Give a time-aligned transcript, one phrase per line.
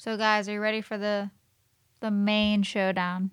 [0.00, 1.30] So, guys, are you ready for the
[2.00, 3.32] the main showdown?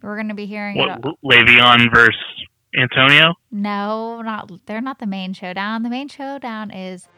[0.00, 1.16] We're going to be hearing What, it.
[1.22, 3.34] Le'Veon versus Antonio?
[3.50, 5.82] No, not they're not the main showdown.
[5.82, 7.08] The main showdown is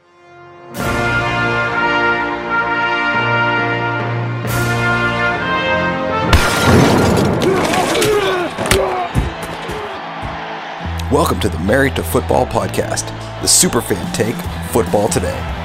[11.12, 13.06] Welcome to the Married to Football podcast,
[13.40, 14.34] the superfan take
[14.72, 15.63] football today.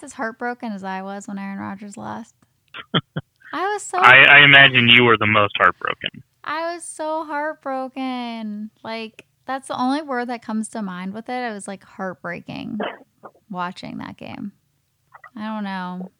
[0.00, 2.34] Guys as heartbroken as I was when Aaron Rodgers lost?
[3.52, 6.22] I was so I, I imagine you were the most heartbroken.
[6.44, 8.70] I was so heartbroken.
[8.84, 11.32] Like that's the only word that comes to mind with it.
[11.32, 12.78] I was like heartbreaking
[13.50, 14.52] watching that game.
[15.36, 16.10] I don't know.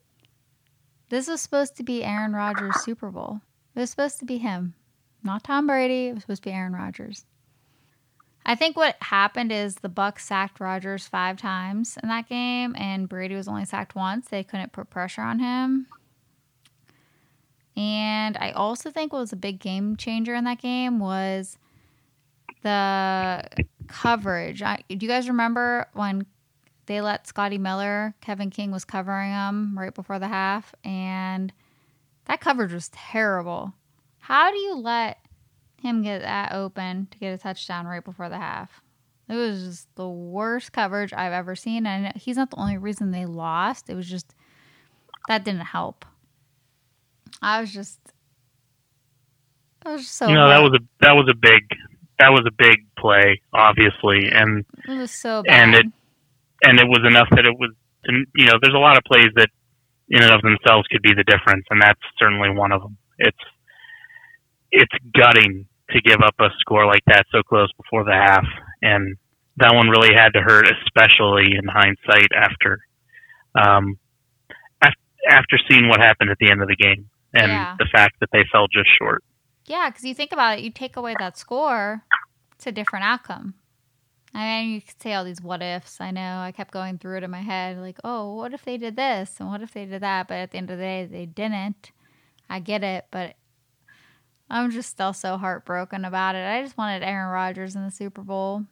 [1.09, 3.41] This was supposed to be Aaron Rodgers' Super Bowl.
[3.75, 4.75] It was supposed to be him,
[5.23, 6.09] not Tom Brady.
[6.09, 7.25] It was supposed to be Aaron Rodgers.
[8.51, 13.09] I think what happened is the Bucs sacked Rodgers five times in that game, and
[13.09, 14.27] Brady was only sacked once.
[14.27, 15.87] They couldn't put pressure on him.
[17.77, 21.59] And I also think what was a big game changer in that game was
[22.63, 23.45] the
[23.87, 24.63] coverage.
[24.63, 26.27] I, do you guys remember when
[26.87, 31.53] they let Scotty Miller, Kevin King was covering him right before the half, and
[32.25, 33.75] that coverage was terrible.
[34.19, 35.20] How do you let
[35.81, 38.83] him get that open to get a touchdown right before the half?
[39.29, 43.11] It was just the worst coverage I've ever seen, and he's not the only reason
[43.13, 43.89] they lost.
[43.89, 44.35] It was just
[45.29, 46.05] that didn't help.
[47.41, 48.01] I was just,
[49.87, 50.27] I was just so.
[50.27, 51.63] no, that was a that was a big
[52.19, 55.63] that was a big play, obviously, and It was so bad.
[55.63, 55.87] and it
[56.65, 57.71] and it was enough that it was
[58.05, 59.49] you know there's a lot of plays that
[60.09, 62.97] in and of themselves could be the difference, and that's certainly one of them.
[63.19, 63.39] It's
[64.73, 68.45] it's gutting to give up a score like that so close before the half,
[68.83, 69.17] and
[69.57, 72.79] that one really had to hurt, especially in hindsight after
[73.55, 73.99] um,
[74.83, 74.95] af-
[75.29, 77.77] after seeing what happened at the end of the game and Yeah.
[77.79, 79.23] the fact that they fell just short.
[79.67, 82.03] yeah, because you think about it, you take away that score,
[82.55, 83.55] it's a different outcome.
[84.33, 86.01] I mean, you could say all these what ifs.
[86.01, 88.77] I know I kept going through it in my head, like, oh, what if they
[88.77, 90.29] did this and what if they did that?
[90.29, 91.91] But at the end of the day, they didn't.
[92.49, 93.35] I get it, but
[94.51, 96.45] I'm just still so heartbroken about it.
[96.45, 98.65] I just wanted Aaron Rodgers in the Super Bowl.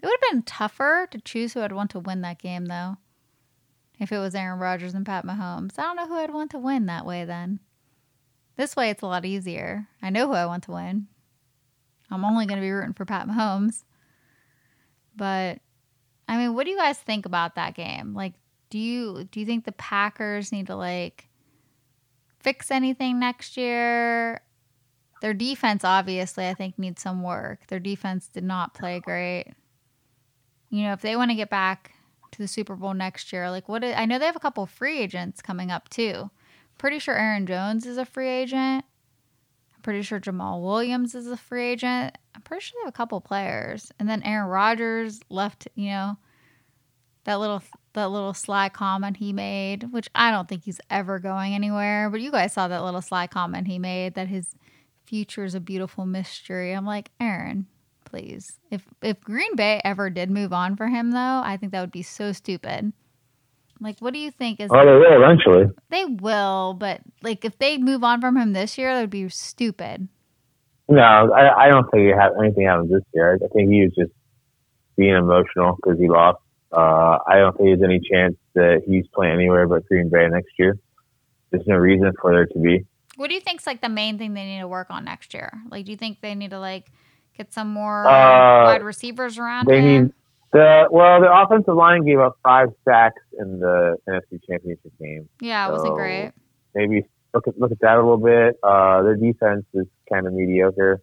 [0.00, 2.98] It would have been tougher to choose who I'd want to win that game, though.
[3.98, 6.58] If it was Aaron Rodgers and Pat Mahomes, I don't know who I'd want to
[6.58, 7.24] win that way.
[7.24, 7.58] Then
[8.56, 9.88] this way, it's a lot easier.
[10.02, 11.08] I know who I want to win.
[12.10, 13.82] I'm only going to be rooting for Pat Mahomes.
[15.16, 15.58] But
[16.28, 18.14] I mean, what do you guys think about that game?
[18.14, 18.34] Like,
[18.70, 21.28] do you do you think the Packers need to like
[22.40, 24.40] fix anything next year?
[25.24, 27.66] Their defense, obviously, I think needs some work.
[27.68, 29.54] Their defense did not play great.
[30.68, 31.94] You know, if they want to get back
[32.32, 33.82] to the Super Bowl next year, like what?
[33.82, 36.30] I know they have a couple free agents coming up too.
[36.76, 38.84] Pretty sure Aaron Jones is a free agent.
[39.74, 42.18] I'm pretty sure Jamaal Williams is a free agent.
[42.34, 45.68] I'm pretty sure they have a couple players, and then Aaron Rodgers left.
[45.74, 46.18] You know,
[47.24, 47.62] that little
[47.94, 52.10] that little sly comment he made, which I don't think he's ever going anywhere.
[52.10, 54.54] But you guys saw that little sly comment he made that his
[55.04, 56.72] future is a beautiful mystery.
[56.72, 57.66] I'm like, Aaron,
[58.04, 58.58] please.
[58.70, 61.92] If if Green Bay ever did move on for him, though, I think that would
[61.92, 62.92] be so stupid.
[63.80, 64.70] Like, what do you think is?
[64.72, 65.66] Oh, they will eventually.
[65.90, 69.28] They will, but like, if they move on from him this year, that would be
[69.28, 70.08] stupid.
[70.88, 73.34] No, I, I don't think it ha- anything happens this year.
[73.42, 74.12] I think he was just
[74.96, 76.38] being emotional because he lost.
[76.72, 80.52] Uh, I don't think there's any chance that he's playing anywhere but Green Bay next
[80.58, 80.76] year.
[81.50, 82.84] There's no reason for there to be.
[83.16, 85.52] What do you think's like the main thing they need to work on next year?
[85.70, 86.86] Like, do you think they need to like
[87.36, 90.02] get some more Uh, wide receivers around They him?
[90.04, 90.12] need
[90.52, 95.28] the well, the offensive line gave up five sacks in the NFC Championship game.
[95.40, 96.32] yeah, it wasn't great.
[96.74, 97.04] maybe
[97.34, 98.56] look at look at that a little bit.
[98.62, 101.00] Uh, their defense is kind of mediocre.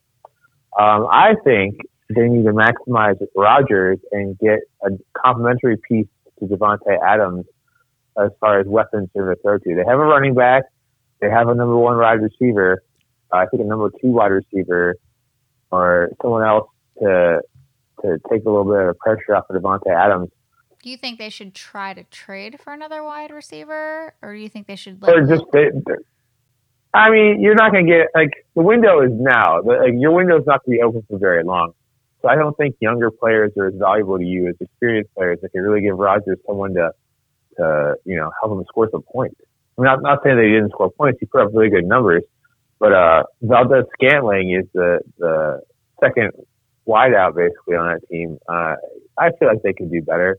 [0.79, 1.81] Um, I think
[2.16, 6.08] they need to maximize Rodgers and get a complementary piece
[6.40, 7.46] to Davante Adams
[8.22, 9.75] as far as weapons to throw to.
[9.75, 10.63] They have a running back.
[11.22, 12.84] They have a number one wide receiver.
[13.32, 14.96] Uh, I think a number two wide receiver,
[15.72, 16.68] or someone else
[17.00, 17.41] to
[18.02, 20.29] to take a little bit of pressure off of Davante Adams.
[20.82, 24.50] Do you think they should try to trade for another wide receiver, or do you
[24.50, 25.16] think they should like?
[25.16, 25.70] or just they,
[26.94, 29.62] I mean, you're not going to get like the window is now.
[29.62, 31.73] Like your window is not going to be open for very long.
[32.22, 35.52] So I don't think younger players are as valuable to you as experienced players that
[35.52, 36.91] can really give Rodgers someone to,
[37.58, 39.40] to you know, help him score some points.
[39.78, 41.20] I'm not not saying that he didn't score points.
[41.20, 42.23] He put up really good numbers,
[42.79, 45.62] But uh, Valdes Scantling is the the
[46.03, 46.32] second
[46.88, 48.38] wideout basically on that team.
[48.50, 48.76] Uh,
[49.18, 50.38] I feel like they could do better.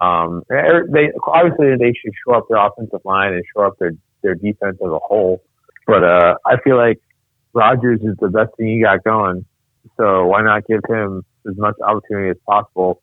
[0.00, 4.34] Um, they obviously they should show up their offensive line and show up their their
[4.34, 5.42] defense as a whole.
[5.86, 6.98] But uh, I feel like
[7.54, 9.46] Rodgers is the best thing you got going.
[9.98, 13.00] So why not give him as much opportunity as possible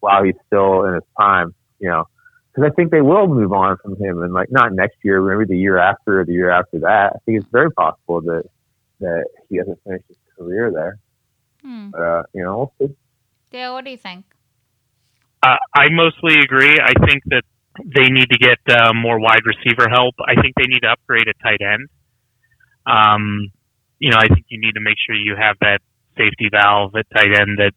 [0.00, 1.54] while he's still in his prime?
[1.80, 2.04] You know,
[2.52, 5.48] because I think they will move on from him, and like not next year, maybe
[5.48, 7.12] the year after, or the year after that.
[7.14, 8.44] I think it's very possible that
[9.00, 10.98] that he doesn't finish his career there.
[11.62, 11.90] Hmm.
[11.90, 12.94] But uh, you know, we'll see.
[13.52, 14.24] Yeah, what do you think?
[15.42, 16.78] Uh, I mostly agree.
[16.78, 17.42] I think that
[17.84, 20.14] they need to get uh, more wide receiver help.
[20.20, 21.88] I think they need to upgrade a tight end.
[22.86, 23.50] Um,
[23.98, 25.80] you know, I think you need to make sure you have that
[26.16, 27.72] safety valve at tight end that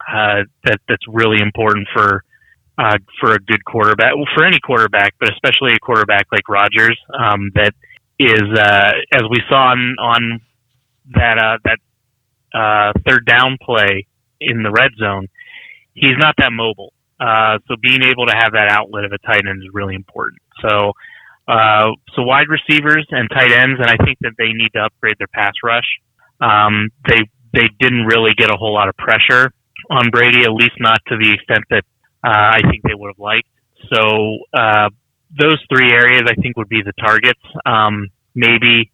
[0.00, 2.24] uh, that that's really important for
[2.78, 6.98] uh, for a good quarterback, well, for any quarterback, but especially a quarterback like Rodgers
[7.12, 7.74] um, that
[8.18, 10.40] is, uh, as we saw on, on
[11.14, 11.78] that uh, that
[12.54, 14.06] uh, third down play
[14.40, 15.26] in the red zone,
[15.94, 16.92] he's not that mobile.
[17.20, 20.40] Uh, so being able to have that outlet of a tight end is really important.
[20.60, 20.92] So,
[21.48, 25.16] uh, so wide receivers and tight ends, and I think that they need to upgrade
[25.18, 25.98] their pass rush.
[26.40, 29.50] Um, they they didn't really get a whole lot of pressure
[29.90, 31.82] on Brady, at least not to the extent that
[32.24, 33.48] I think they would have liked.
[33.92, 34.90] So uh,
[35.38, 37.40] those three areas I think would be the targets.
[37.64, 38.90] Um, maybe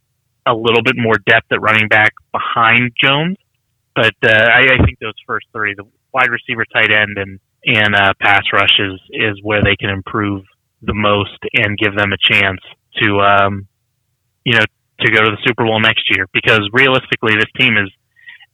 [0.47, 3.37] a little bit more depth at running back behind Jones,
[3.95, 7.95] but uh, I, I think those first three, the wide receiver, tight end, and and
[7.95, 10.45] uh, pass rush is is where they can improve
[10.83, 12.61] the most and give them a chance
[13.03, 13.67] to um,
[14.45, 14.65] you know
[15.01, 17.91] to go to the Super Bowl next year because realistically this team is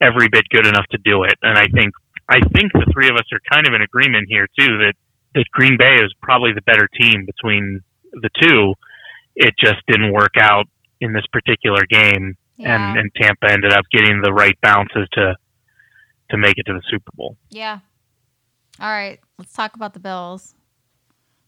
[0.00, 1.92] every bit good enough to do it and I think
[2.30, 4.94] I think the three of us are kind of in agreement here too that
[5.34, 7.80] that Green Bay is probably the better team between
[8.12, 8.74] the two
[9.36, 10.66] it just didn't work out
[11.00, 12.90] in this particular game yeah.
[12.90, 15.36] and and Tampa ended up getting the right bounces to
[16.30, 17.36] to make it to the Super Bowl.
[17.50, 17.80] Yeah,
[18.78, 20.54] all right, let's talk about the Bills.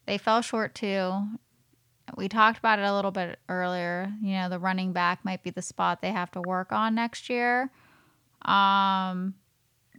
[0.06, 1.22] They fell short too.
[2.16, 4.12] We talked about it a little bit earlier.
[4.20, 7.30] You know, the running back might be the spot they have to work on next
[7.30, 7.70] year.
[8.42, 9.34] Um,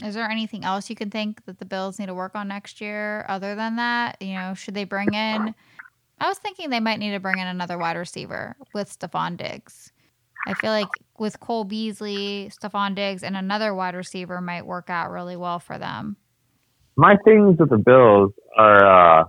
[0.01, 2.81] is there anything else you can think that the Bills need to work on next
[2.81, 4.21] year other than that?
[4.21, 5.53] You know, should they bring in?
[6.19, 9.91] I was thinking they might need to bring in another wide receiver with Stefon Diggs.
[10.47, 15.11] I feel like with Cole Beasley, Stefon Diggs, and another wide receiver might work out
[15.11, 16.17] really well for them
[16.95, 19.23] my things with the Bills are uh,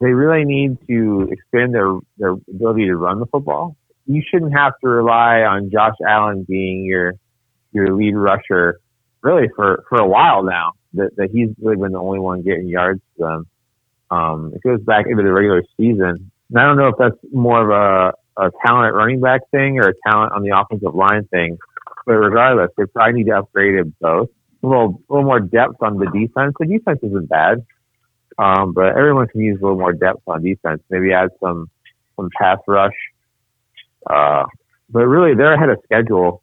[0.00, 3.76] they really need to expand their their ability to run the football.
[4.06, 7.14] You shouldn't have to rely on Josh Allen being your
[7.72, 8.80] your lead rusher
[9.26, 10.72] really for for a while now.
[10.94, 13.46] That that he's really been the only one getting yards to them.
[14.10, 16.30] Um, it goes back into the regular season.
[16.48, 19.88] And I don't know if that's more of a, a talent running back thing or
[19.88, 21.58] a talent on the offensive line thing.
[22.06, 24.28] But regardless, they probably need to upgrade it both
[24.62, 26.54] a little, a little more depth on the defense.
[26.58, 27.64] The defense isn't bad,
[28.38, 30.82] um, but everyone can use a little more depth on defense.
[30.90, 31.70] Maybe add some
[32.16, 32.94] some pass rush.
[34.08, 34.44] Uh,
[34.88, 36.42] but really, they're ahead of schedule,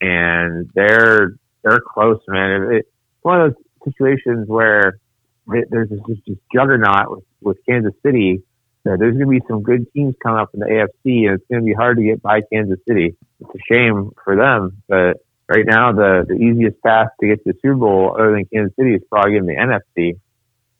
[0.00, 2.62] and they're they're close, man.
[2.62, 2.88] It, it's
[3.22, 4.98] one of those situations where
[5.46, 8.42] there's this, this juggernaut with, with Kansas City.
[8.84, 11.62] there's going to be some good teams coming up in the AFC, and it's going
[11.62, 13.16] to be hard to get by Kansas City.
[13.40, 15.18] It's a shame for them, but
[15.48, 18.76] right now the, the easiest path to get to the Super Bowl other than Kansas
[18.76, 20.18] City is probably in the NFC.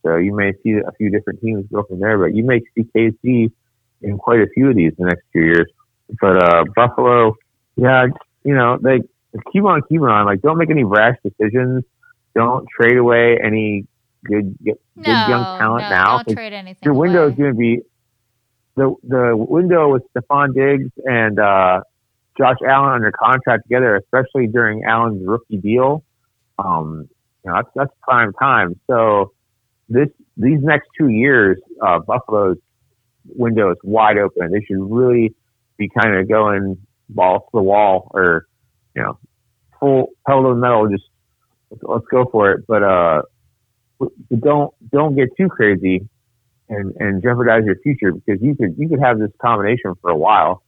[0.04, 2.86] So you may see a few different teams go from there, but you may see
[2.94, 3.50] KC
[4.02, 5.70] in quite a few of these the next few years.
[6.20, 7.34] But uh, Buffalo,
[7.76, 8.06] yeah,
[8.44, 9.00] you know, they
[9.52, 10.26] keep on keeping on.
[10.26, 11.84] Like, don't make any rash decisions.
[12.34, 13.86] Don't trade away any
[14.24, 16.22] good good no, young talent no, now.
[16.22, 16.80] Don't trade anything.
[16.84, 17.32] Your window away.
[17.32, 17.80] is going to be
[18.76, 21.80] the the window with Stefon Diggs and uh,
[22.38, 26.04] Josh Allen under contract together, especially during Allen's rookie deal.
[26.58, 27.08] Um,
[27.44, 28.78] you know, that's, that's prime time.
[28.86, 29.32] So
[29.88, 32.58] this, these next two years, uh, Buffalo's
[33.24, 34.50] window is wide open.
[34.52, 35.34] They should really
[35.76, 36.76] be kind of going
[37.08, 38.46] balls to the wall or,
[38.94, 39.18] you know,
[39.80, 40.88] full pedal to the metal.
[40.88, 41.04] Just
[41.70, 42.66] let's, let's go for it.
[42.66, 43.22] But, uh,
[44.38, 46.08] don't, don't get too crazy
[46.68, 50.16] and, and jeopardize your future because you could, you could have this combination for a
[50.16, 50.62] while.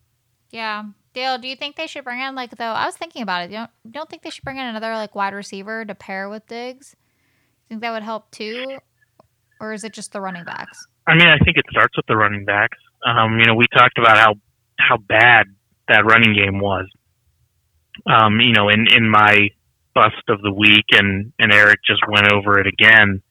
[0.50, 0.84] Yeah.
[1.12, 2.64] Dale, do you think they should bring in like though?
[2.64, 3.50] I was thinking about it.
[3.50, 6.28] You don't you don't think they should bring in another like wide receiver to pair
[6.28, 6.94] with Diggs?
[7.68, 8.78] Think that would help too,
[9.60, 10.86] or is it just the running backs?
[11.08, 12.78] I mean, I think it starts with the running backs.
[13.04, 14.34] Um, you know, we talked about how
[14.78, 15.46] how bad
[15.88, 16.86] that running game was.
[18.06, 19.48] Um, you know, in in my
[19.94, 23.22] bust of the week, and and Eric just went over it again.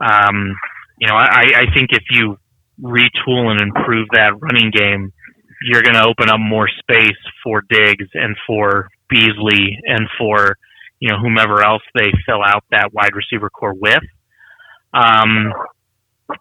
[0.00, 0.56] Um,
[0.98, 2.38] you know, I, I think if you
[2.80, 5.12] retool and improve that running game
[5.62, 10.56] you're going to open up more space for Diggs and for Beasley and for
[11.00, 14.02] you know whomever else they fill out that wide receiver core with.
[14.92, 15.52] Um,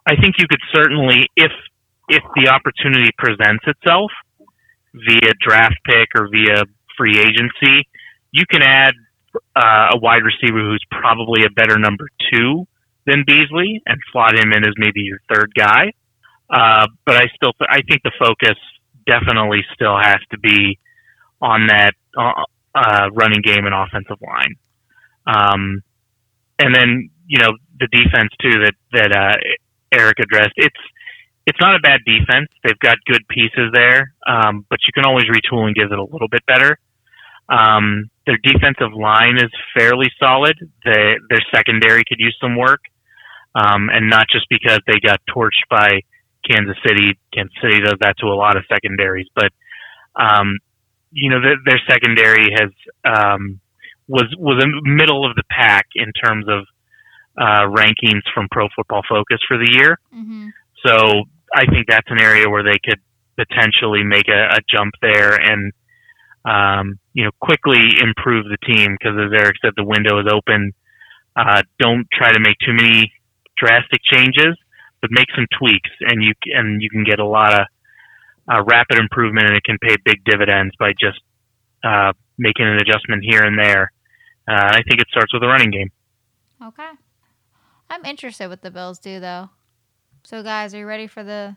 [0.05, 1.51] I think you could certainly, if
[2.09, 4.11] if the opportunity presents itself
[4.93, 6.63] via draft pick or via
[6.97, 7.87] free agency,
[8.31, 8.93] you can add
[9.55, 12.67] uh, a wide receiver who's probably a better number two
[13.05, 15.93] than Beasley and slot him in as maybe your third guy.
[16.49, 18.57] Uh, but I still, I think the focus
[19.05, 20.79] definitely still has to be
[21.41, 22.43] on that uh,
[22.75, 24.55] uh, running game and offensive line.
[25.25, 25.83] Um,
[26.59, 29.37] and then you know the defense too that that uh,
[29.91, 30.53] Eric addressed.
[30.55, 30.79] It's
[31.45, 32.49] it's not a bad defense.
[32.63, 36.03] They've got good pieces there, um, but you can always retool and give it a
[36.03, 36.77] little bit better.
[37.49, 40.57] Um, their defensive line is fairly solid.
[40.83, 42.81] They, their secondary could use some work,
[43.55, 46.01] um, and not just because they got torched by
[46.49, 47.17] Kansas City.
[47.33, 49.51] Kansas City does that to a lot of secondaries, but
[50.15, 50.57] um,
[51.11, 52.69] you know their, their secondary has
[53.05, 53.59] um,
[54.07, 56.65] was was a middle of the pack in terms of
[57.37, 59.99] uh, rankings from Pro Football Focus for the year.
[60.13, 60.47] Mm-hmm.
[60.85, 61.23] So
[61.55, 62.99] I think that's an area where they could
[63.35, 65.71] potentially make a, a jump there and
[66.45, 70.71] um, you know quickly improve the team because as Eric said, the window is open.
[71.35, 73.11] Uh, don't try to make too many
[73.57, 74.55] drastic changes,
[75.01, 77.65] but make some tweaks, and you and you can get a lot of
[78.47, 81.19] uh, rapid improvement, and it can pay big dividends by just
[81.83, 83.91] uh, making an adjustment here and there.
[84.47, 85.89] Uh, I think it starts with a running game.
[86.63, 86.91] Okay.
[87.89, 89.49] I'm interested what the Bills do though.
[90.23, 91.55] So guys, are you ready for the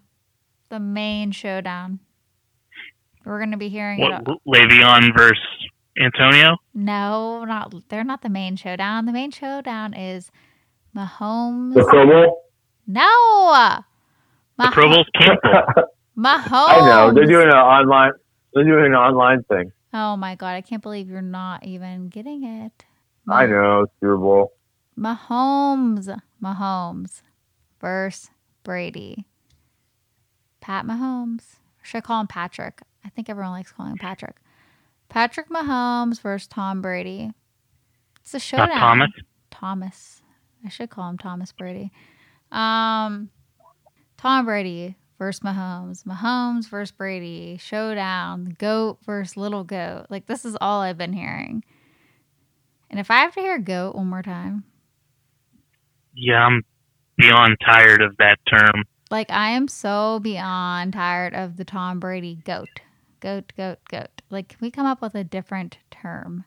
[0.71, 2.01] the main showdown?
[3.25, 4.39] We're going to be hearing What, it.
[4.47, 5.39] Le'Veon versus
[6.03, 6.57] Antonio?
[6.75, 9.07] No, not they're not the main showdown.
[9.07, 10.31] The main showdown is
[10.97, 11.75] Mahomes.
[11.75, 12.43] The Pro Bowl.
[12.87, 13.79] no.
[14.59, 15.87] The Pro Bowl's canceled.
[16.19, 16.49] Mahomes.
[16.53, 18.13] I know they're doing an online.
[18.55, 19.73] They're doing an online thing.
[19.95, 22.85] Oh my god, I can't believe you're not even getting it.
[23.29, 24.53] I know Super Bowl.
[24.99, 26.15] Mahomes.
[26.43, 27.23] Mahomes
[27.81, 28.31] versus
[28.65, 29.27] Brady.
[30.61, 31.57] Pat Mahomes.
[31.83, 32.81] Should I call him Patrick?
[33.05, 34.37] I think everyone likes calling him Patrick.
[35.09, 37.33] Patrick Mahomes versus Tom Brady.
[38.23, 38.69] It's a showdown.
[38.69, 39.11] Not Thomas.
[39.51, 40.23] Thomas.
[40.65, 41.91] I should call him Thomas Brady.
[42.53, 43.31] Um,
[44.19, 46.05] Tom Brady versus Mahomes.
[46.05, 47.57] Mahomes versus Brady.
[47.59, 48.57] Showdown.
[48.59, 50.07] Goat versus little goat.
[50.11, 51.65] Like this is all I've been hearing.
[52.91, 54.65] And if I have to hear goat one more time,
[56.15, 56.63] Yeah, I'm
[57.17, 58.85] beyond tired of that term.
[59.11, 62.69] like I am so beyond tired of the Tom Brady goat.
[63.21, 64.23] Goat, goat, goat.
[64.31, 66.45] Like, can we come up with a different term?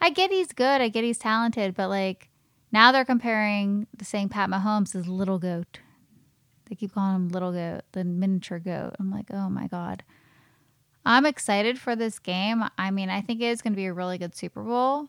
[0.00, 0.80] I get he's good.
[0.80, 2.28] I get he's talented, but like
[2.72, 5.80] now they're comparing the saying Pat Mahomes is little goat.
[6.68, 8.96] They keep calling him little goat, the miniature goat.
[8.98, 10.02] I'm like, oh my god.
[11.04, 12.64] I'm excited for this game.
[12.76, 15.08] I mean, I think it is going to be a really good Super Bowl,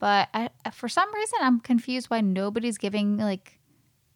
[0.00, 3.60] but I, for some reason, I'm confused why nobody's giving like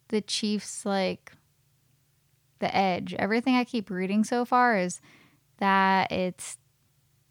[0.08, 1.32] the Chiefs like
[2.58, 3.14] the edge.
[3.14, 5.00] Everything I keep reading so far is
[5.62, 6.58] that it's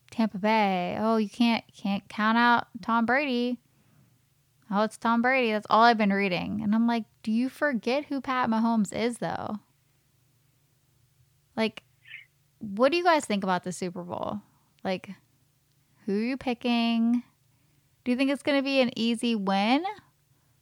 [0.10, 0.96] Tampa Bay.
[0.98, 3.60] Oh, you can't can't count out Tom Brady.
[4.72, 5.52] Oh, it's Tom Brady.
[5.52, 6.62] That's all I've been reading.
[6.64, 9.58] And I'm like, do you forget who Pat Mahomes is though?
[11.58, 11.84] Like
[12.60, 14.40] what do you guys think about the Super Bowl?
[14.82, 15.10] Like
[16.06, 17.24] who are you picking?
[18.06, 19.84] Do you think it's going to be an easy win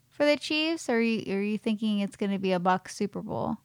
[0.07, 2.89] for the Chiefs or are you, are you thinking it's going to be a Buck
[2.89, 3.57] Super Bowl?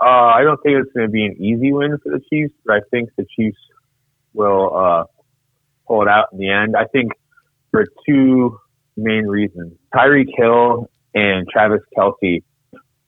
[0.00, 2.76] Uh, I don't think it's going to be an easy win for the Chiefs, but
[2.76, 3.58] I think the Chiefs
[4.34, 5.04] will uh,
[5.86, 6.76] pull it out in the end.
[6.76, 7.12] I think
[7.70, 8.58] for two
[8.96, 12.42] main reasons: Tyreek Hill and Travis Kelce.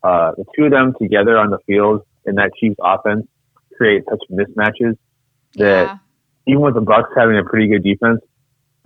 [0.03, 3.27] Uh, the two of them together on the field in that Chiefs offense
[3.77, 4.97] create such mismatches
[5.57, 5.99] that Yeah.
[6.47, 8.21] even with the Bucs having a pretty good defense,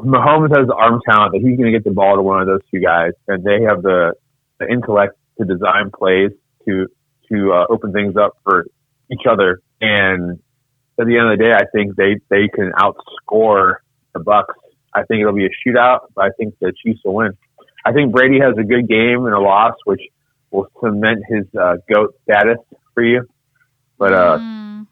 [0.01, 2.47] Mahomes has the arm talent that he's going to get the ball to one of
[2.47, 4.15] those two guys, and they have the,
[4.59, 6.33] the intellect to design plays
[6.67, 6.89] to
[7.31, 8.67] to uh, open things up for
[9.11, 9.61] each other.
[9.81, 10.41] And
[10.99, 13.77] at the end of the day, I think they they can outscore
[14.15, 14.55] the Bucs.
[14.95, 17.33] I think it'll be a shootout, but I think the Chiefs will win.
[17.85, 20.03] I think Brady has a good game and a loss, which
[20.51, 22.59] will cement his uh, goat status
[22.95, 23.27] for you.
[23.99, 24.87] But uh, Mm.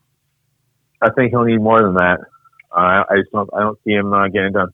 [1.03, 2.19] I think he'll need more than that.
[2.71, 4.69] Uh, I just don't I don't see him uh, getting done.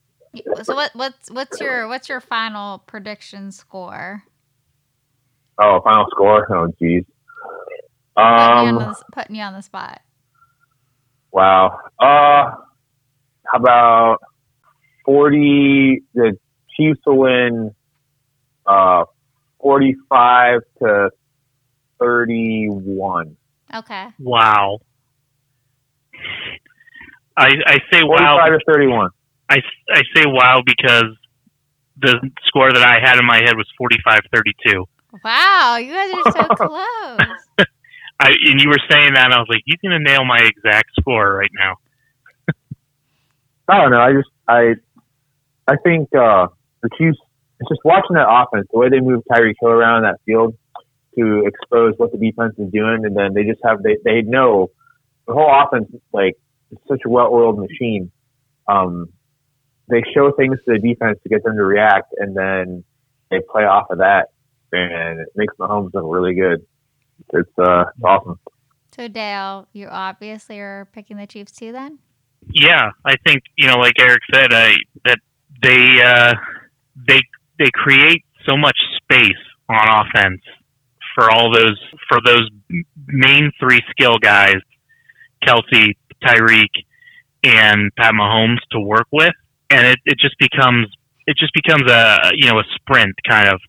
[0.63, 4.25] So what what's what's your what's your final prediction score?
[5.59, 6.47] Oh, final score.
[6.55, 7.05] Oh, geez.
[8.17, 8.79] Putting, you Um.
[8.79, 10.01] on the, putting you on the spot.
[11.33, 11.79] Wow.
[11.99, 12.53] Uh.
[13.47, 14.19] How about
[15.05, 16.03] forty?
[16.15, 16.37] The
[16.77, 17.75] Chiefs will win.
[18.67, 19.05] Uh,
[19.61, 21.11] forty-five to
[22.01, 23.37] thirty-one.
[23.75, 24.09] Okay.
[24.19, 24.79] Wow.
[27.37, 28.39] I I say wow.
[28.39, 29.11] Forty-five to thirty-one.
[29.49, 29.59] I,
[29.93, 31.05] I say wow because
[31.99, 34.85] the score that I had in my head was 45-32.
[35.25, 36.55] Wow, you guys are so
[37.59, 37.67] close.
[38.19, 40.91] I and you were saying that, and I was like, "He's gonna nail my exact
[40.99, 41.77] score right now."
[43.69, 44.01] I don't know.
[44.01, 44.75] I just I
[45.69, 46.49] I think uh,
[46.83, 47.19] the Chiefs.
[47.59, 50.55] It's just watching that offense, the way they move Tyreek Hill around that field
[51.19, 54.71] to expose what the defense is doing, and then they just have they they know
[55.27, 56.37] the whole offense is like
[56.71, 58.11] it's such a well-oiled machine.
[58.69, 59.09] Um,
[59.89, 62.85] they show things to the defense to get them to react, and then
[63.31, 64.29] they play off of that,
[64.73, 66.67] and it makes Mahomes look really good.
[67.33, 68.39] It's uh, it's awesome.
[68.95, 71.99] So Dale, you obviously are picking the Chiefs too, then.
[72.51, 75.19] Yeah, I think you know, like Eric said, I, that
[75.63, 76.35] they uh,
[77.09, 77.21] they
[77.59, 79.33] they create so much space
[79.69, 80.43] on offense
[81.15, 82.49] for all those for those
[83.07, 84.57] main three skill guys,
[85.45, 85.95] Kelce,
[86.25, 86.71] Tyreek,
[87.43, 89.35] and Pat Mahomes to work with,
[89.71, 90.87] and it, it just becomes
[91.27, 93.61] it just becomes a you know a sprint kind of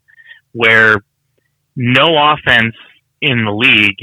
[0.51, 0.98] where
[1.75, 2.75] no offense
[3.21, 3.97] in the league,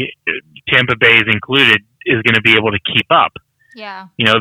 [0.68, 3.32] Tampa Bay is included, is going to be able to keep up.
[3.74, 4.08] Yeah.
[4.16, 4.34] You know,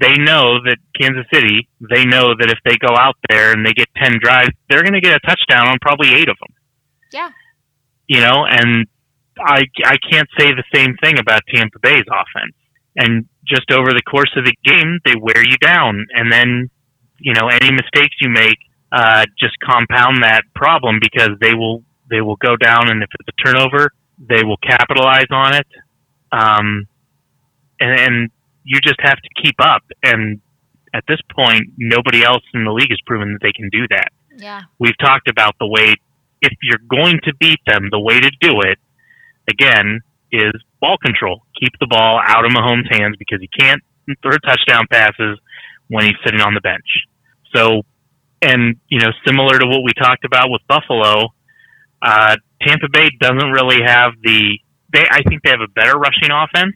[0.00, 3.72] they know that Kansas City, they know that if they go out there and they
[3.72, 6.54] get 10 drives, they're going to get a touchdown on probably eight of them.
[7.12, 7.30] Yeah.
[8.08, 8.86] You know, and
[9.38, 12.54] I, I can't say the same thing about Tampa Bay's offense.
[12.96, 16.06] And just over the course of the game, they wear you down.
[16.14, 16.70] And then,
[17.18, 18.58] you know, any mistakes you make
[18.92, 23.28] uh, just compound that problem because they will they will go down, and if it's
[23.28, 23.90] a turnover,
[24.28, 25.66] they will capitalize on it.
[26.30, 26.86] Um,
[27.80, 28.30] and, and
[28.64, 29.82] you just have to keep up.
[30.02, 30.40] And
[30.94, 34.08] at this point, nobody else in the league has proven that they can do that.
[34.36, 34.62] Yeah.
[34.78, 35.94] We've talked about the way,
[36.40, 38.78] if you're going to beat them, the way to do it,
[39.50, 40.00] again,
[40.30, 41.42] is ball control.
[41.60, 43.82] Keep the ball out of Mahomes' hands because he can't
[44.22, 45.38] throw touchdown passes
[45.88, 47.06] when he's sitting on the bench.
[47.54, 47.82] So,
[48.40, 51.28] and, you know, similar to what we talked about with Buffalo,
[52.00, 54.58] uh, Tampa Bay doesn't really have the,
[54.92, 56.74] they, I think they have a better rushing offense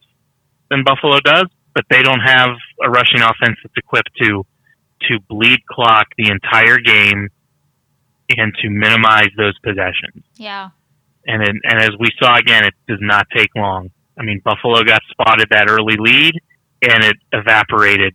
[0.70, 2.51] than Buffalo does, but they don't have
[2.83, 4.44] a rushing offense that's equipped to
[5.09, 7.29] to bleed clock the entire game
[8.31, 10.25] and to minimize those possessions.
[10.37, 10.70] Yeah.
[11.27, 13.90] And it, and as we saw again, it does not take long.
[14.18, 16.35] I mean, Buffalo got spotted that early lead,
[16.83, 18.14] and it evaporated.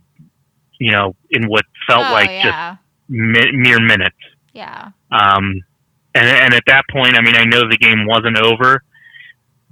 [0.80, 2.42] You know, in what felt oh, like yeah.
[2.42, 4.16] just mi- mere minutes.
[4.52, 4.90] Yeah.
[5.12, 5.62] Um,
[6.14, 8.82] and and at that point, I mean, I know the game wasn't over,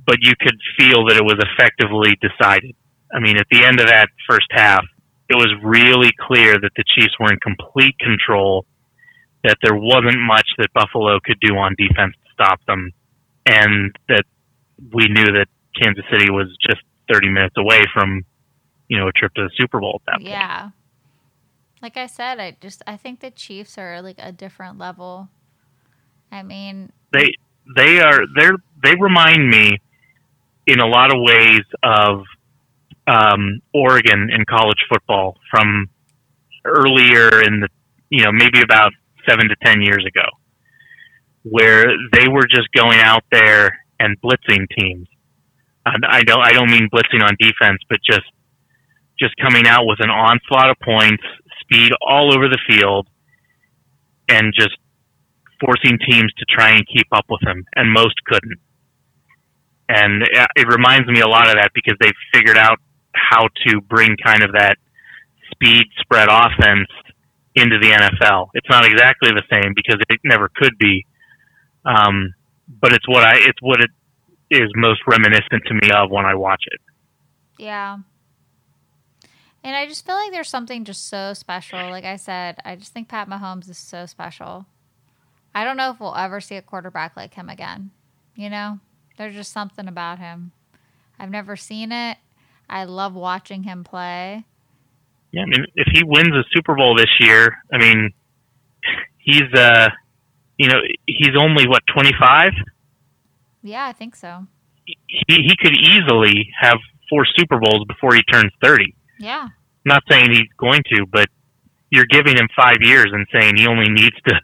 [0.06, 2.74] but you could feel that it was effectively decided.
[3.12, 4.84] I mean, at the end of that first half,
[5.28, 8.64] it was really clear that the Chiefs were in complete control,
[9.44, 12.90] that there wasn't much that Buffalo could do on defense to stop them,
[13.46, 14.24] and that
[14.92, 15.46] we knew that
[15.80, 16.80] Kansas City was just
[17.12, 18.24] 30 minutes away from,
[18.88, 20.30] you know, a trip to the Super Bowl at that point.
[20.30, 20.70] Yeah.
[21.82, 25.28] Like I said, I just I think the Chiefs are like a different level.
[26.32, 27.32] I mean, They
[27.76, 29.78] they are they're they remind me
[30.66, 32.22] in a lot of ways of
[33.06, 35.88] um, Oregon in college football from
[36.64, 37.68] earlier in the
[38.10, 38.92] you know maybe about
[39.28, 40.26] seven to ten years ago,
[41.42, 45.08] where they were just going out there and blitzing teams.
[45.84, 48.26] And I don't I don't mean blitzing on defense, but just
[49.18, 51.22] just coming out with an onslaught of points,
[51.60, 53.06] speed all over the field,
[54.28, 54.76] and just
[55.60, 58.58] forcing teams to try and keep up with them, and most couldn't.
[59.88, 60.22] And
[60.56, 62.78] it reminds me a lot of that because they've figured out
[63.12, 64.76] how to bring kind of that
[65.50, 66.88] speed spread offense
[67.56, 68.48] into the NFL.
[68.54, 71.04] It's not exactly the same because it never could be,
[71.84, 72.32] um,
[72.80, 73.90] but it's what I it's what it
[74.50, 76.80] is most reminiscent to me of when I watch it.
[77.58, 77.98] yeah.
[79.62, 81.90] And I just feel like there's something just so special.
[81.90, 84.66] Like I said, I just think Pat Mahomes is so special.
[85.54, 87.90] I don't know if we'll ever see a quarterback like him again.
[88.36, 88.78] You know,
[89.18, 90.52] there's just something about him.
[91.18, 92.18] I've never seen it.
[92.68, 94.44] I love watching him play.
[95.32, 98.10] Yeah, I mean, if he wins a Super Bowl this year, I mean,
[99.18, 99.88] he's uh,
[100.56, 102.52] you know, he's only what twenty five.
[103.62, 104.46] Yeah, I think so.
[104.86, 104.96] He
[105.28, 108.94] he could easily have four Super Bowls before he turns thirty.
[109.18, 109.48] Yeah.
[109.84, 111.28] not saying he's going to, but
[111.90, 114.40] you're giving him five years and saying he only needs to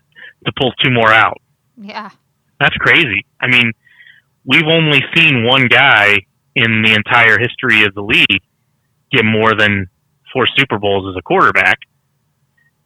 [0.47, 1.41] to pull two more out.
[1.77, 2.11] Yeah.
[2.59, 3.27] That's crazy.
[3.41, 3.73] I mean,
[4.45, 6.19] we've only seen one guy
[6.55, 8.43] in the entire history of the league
[9.13, 9.89] get more than
[10.33, 11.79] four Super Bowls as a quarterback,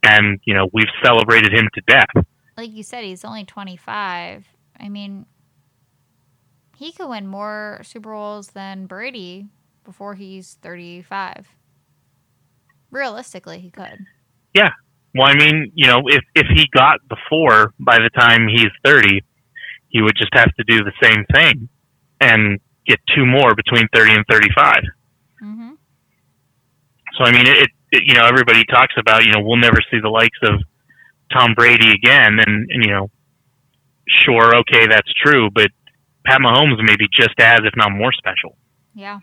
[0.04, 2.26] and you know we've celebrated him to death.
[2.56, 4.44] Like you said, he's only 25.
[4.78, 5.26] I mean,
[6.76, 9.48] he could win more Super Bowls than Brady
[9.84, 11.48] before he's 35.
[12.90, 14.06] Realistically, he could.
[14.54, 14.70] Yeah.
[15.14, 18.70] Well, I mean, you know, if if he got the four by the time he's
[18.84, 19.24] thirty,
[19.88, 21.68] he would just have to do the same thing
[22.20, 24.82] and get two more between thirty and thirty-five.
[25.42, 25.70] Mm-hmm.
[27.18, 29.98] So I mean, it, it you know everybody talks about you know we'll never see
[30.00, 30.60] the likes of
[31.32, 33.10] Tom Brady again, and, and you know,
[34.08, 35.68] sure, okay, that's true, but
[36.26, 38.56] Pat Mahomes may be just as, if not more, special.
[38.94, 39.20] Yeah.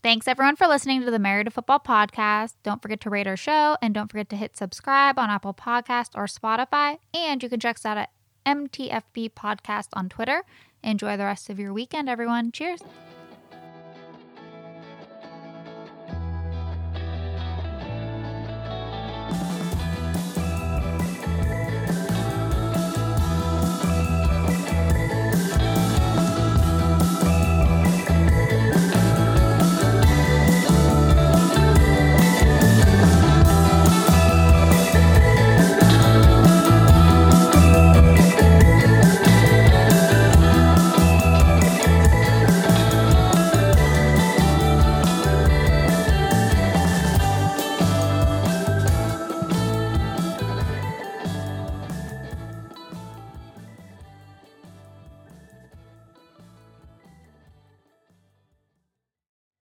[0.00, 2.54] Thanks everyone for listening to the Married to Football podcast.
[2.62, 6.10] Don't forget to rate our show and don't forget to hit subscribe on Apple Podcast
[6.14, 6.98] or Spotify.
[7.12, 8.10] And you can check us out at
[8.46, 10.44] MTFB Podcast on Twitter.
[10.84, 12.52] Enjoy the rest of your weekend, everyone.
[12.52, 12.80] Cheers.